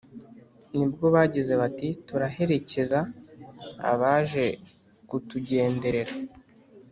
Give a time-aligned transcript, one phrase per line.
[0.77, 2.99] ni bwo bagize bati turaherekeza
[3.91, 4.45] abaje
[5.09, 6.13] kutugenderera,